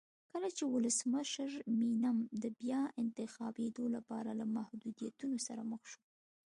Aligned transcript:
کله 0.31 0.49
چې 0.57 0.63
ولسمشر 0.73 1.51
مینم 1.79 2.17
د 2.43 2.45
بیا 2.59 2.81
انتخابېدو 3.01 3.85
لپاره 3.95 4.31
له 4.39 4.45
محدودیتونو 4.57 5.37
سره 5.47 5.61
مخ 5.71 5.81
شو. 5.91 5.99